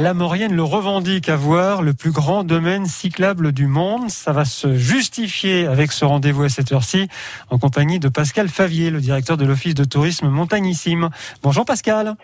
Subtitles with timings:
[0.00, 4.10] La Maurienne le revendique à voir, le plus grand domaine cyclable du monde.
[4.10, 7.08] Ça va se justifier avec ce rendez-vous à cette heure-ci,
[7.48, 11.10] en compagnie de Pascal Favier, le directeur de l'Office de tourisme Montagnissime.
[11.42, 12.16] Bonjour Pascal.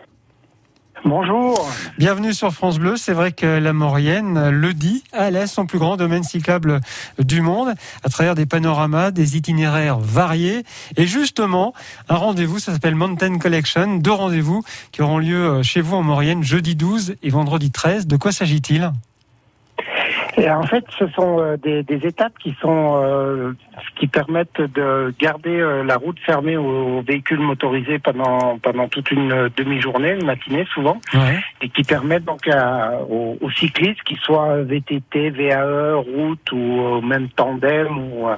[1.04, 1.66] Bonjour.
[1.96, 2.96] Bienvenue sur France Bleu.
[2.96, 6.80] C'est vrai que la Maurienne le dit, elle est son plus grand domaine cyclable
[7.18, 7.74] du monde,
[8.04, 10.64] à travers des panoramas, des itinéraires variés.
[10.96, 11.72] Et justement,
[12.10, 13.96] un rendez-vous, ça s'appelle Mountain Collection.
[13.96, 14.62] Deux rendez-vous
[14.92, 18.06] qui auront lieu chez vous en Maurienne, jeudi 12 et vendredi 13.
[18.06, 18.92] De quoi s'agit-il?
[20.40, 23.52] Et en fait, ce sont euh, des, des étapes qui sont euh,
[23.96, 29.50] qui permettent de garder euh, la route fermée aux véhicules motorisés pendant pendant toute une
[29.56, 31.40] demi-journée, une matinée souvent, ouais.
[31.60, 37.28] et qui permettent donc à, aux, aux, cyclistes, qu'ils soient VTT, VAE, route ou même
[37.30, 38.28] tandem ou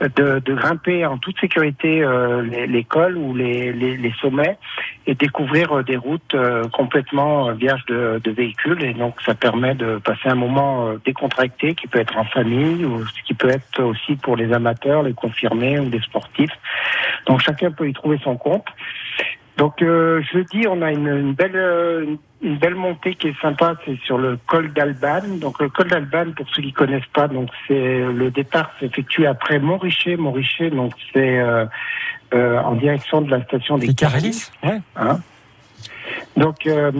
[0.00, 4.58] de, de, grimper en toute sécurité euh, les, cols ou les, les, les, sommets
[5.06, 8.82] et découvrir des routes euh, complètement vierges de, de, véhicules.
[8.82, 13.04] Et donc, ça permet de passer un moment décontracté qui peut être en famille ou
[13.24, 16.52] qui peut être aussi pour les amateurs, les confirmés ou les sportifs.
[17.26, 18.66] Donc, chacun peut y trouver son compte.
[19.56, 23.74] Donc euh, jeudi, on a une, une belle euh, une belle montée qui est sympa,
[23.84, 25.36] c'est sur le col d'Alban.
[25.40, 29.58] Donc le col d'Alban, pour ceux qui connaissent pas, donc c'est le départ s'effectue après
[29.58, 30.16] Montrichet.
[30.16, 31.64] Montrichet, donc c'est euh,
[32.34, 34.50] euh, en direction de la station des Carélis.
[34.62, 34.80] Ouais.
[34.96, 35.20] Hein
[36.36, 36.90] donc, euh,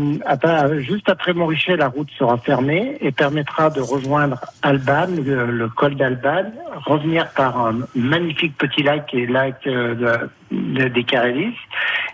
[0.80, 6.52] juste après Montrichet, la route sera fermée et permettra de rejoindre Alban, le, col d'Alban,
[6.86, 11.56] revenir par un magnifique petit lac qui est lac euh, de, de, des Carélis,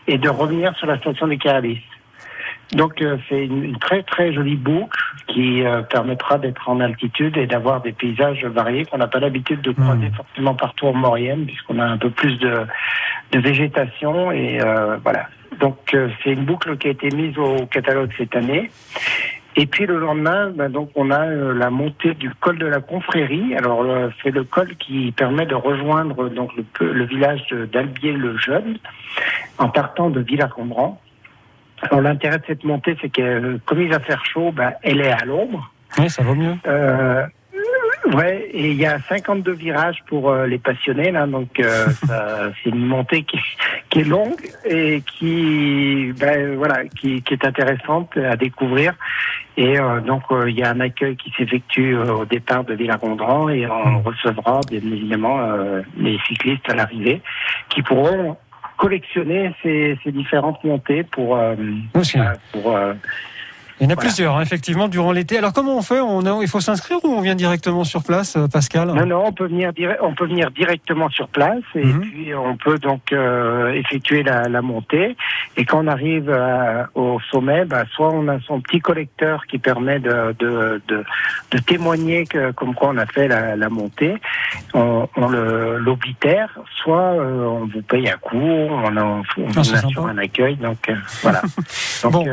[0.07, 1.83] et de revenir sur la station des Carélis.
[2.73, 7.37] Donc, euh, c'est une, une, très très jolie boucle qui euh, permettra d'être en altitude
[7.37, 10.15] et d'avoir des paysages variés qu'on n'a pas l'habitude de croiser mmh.
[10.15, 12.67] forcément partout en Maurienne, puisqu'on a un peu plus de,
[13.33, 15.29] de végétation et euh, voilà.
[15.59, 18.71] Donc c'est une boucle qui a été mise au catalogue cette année.
[19.57, 22.81] Et puis le lendemain, ben, donc on a euh, la montée du col de la
[22.81, 23.55] Confrérie.
[23.57, 28.79] Alors euh, c'est le col qui permet de rejoindre donc le, le village d'Albier-le-Jeune
[29.59, 31.01] en partant de Villacambran.
[31.83, 35.13] Alors l'intérêt de cette montée, c'est que comme il va faire chaud, ben, elle est
[35.13, 35.73] à l'ombre.
[35.99, 36.55] Oui, ça vaut mieux.
[36.67, 37.25] Euh,
[38.07, 41.87] Ouais, et il y a 52 virages pour euh, les passionnés là, donc euh,
[42.63, 43.39] c'est une montée qui,
[43.91, 48.95] qui, est longue et qui, ben voilà, qui, qui est intéressante à découvrir.
[49.57, 53.67] Et euh, donc il y a un accueil qui s'effectue au départ de Villarondran et
[53.67, 55.39] on recevra bien évidemment
[55.99, 57.21] les cyclistes à l'arrivée
[57.69, 58.39] qui pourront
[58.81, 61.39] collectionner ces, ces différentes montées pour
[62.53, 62.75] pour
[63.81, 64.09] il y en a voilà.
[64.11, 65.39] plusieurs, hein, effectivement, durant l'été.
[65.39, 66.01] Alors, comment on fait?
[66.01, 68.89] On a, Il faut s'inscrire ou on vient directement sur place, Pascal?
[68.89, 72.01] Non, non, on peut venir, on peut venir directement sur place et -hmm.
[72.01, 75.17] puis on peut donc euh, effectuer la, la, montée.
[75.57, 79.59] Et quand on arrive à, au sommet, bah, soit on a son petit collecteur qui
[79.59, 80.99] permet de, de, de,
[81.53, 84.15] de témoigner que, comme quoi on a fait la, la montée,
[84.75, 85.29] on, on
[85.87, 86.51] l'oblitère,
[86.83, 88.37] soit euh, on vous paye un coup,
[88.87, 90.57] on, on, on Ah, un accueil.
[90.57, 91.41] Donc, euh, voilà.
[92.03, 92.25] Donc, bon.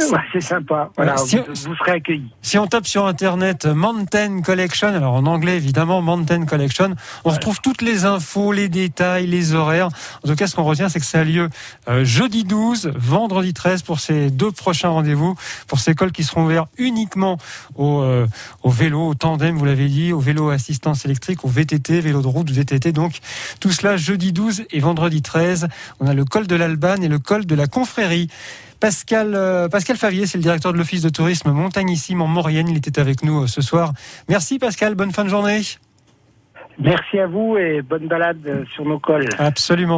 [0.00, 0.90] Ouais, c'est sympa.
[0.96, 2.30] Voilà, si vous, vous, serez accueillis.
[2.40, 6.94] Si on tape sur internet Mountain Collection, alors en anglais évidemment Mountain Collection,
[7.24, 9.88] on retrouve toutes les infos, les détails, les horaires.
[10.24, 11.50] En tout cas, ce qu'on retient, c'est que ça a lieu
[11.88, 15.34] euh, jeudi 12, vendredi 13 pour ces deux prochains rendez-vous,
[15.66, 17.36] pour ces cols qui seront ouverts uniquement
[17.76, 18.26] au, euh,
[18.62, 22.28] au vélo, au tandem, vous l'avez dit, au vélo assistance électrique, au VTT, vélo de
[22.28, 22.92] route, VTT.
[22.92, 23.18] Donc
[23.60, 25.68] tout cela jeudi 12 et vendredi 13.
[26.00, 28.28] On a le col de l'Albane et le col de la Confrérie.
[28.82, 32.68] Pascal, euh, Pascal Favier, c'est le directeur de l'Office de tourisme Montagnissime en Maurienne.
[32.68, 33.92] Il était avec nous euh, ce soir.
[34.28, 35.60] Merci Pascal, bonne fin de journée.
[36.80, 39.28] Merci à vous et bonne balade sur nos cols.
[39.38, 39.90] Absolument.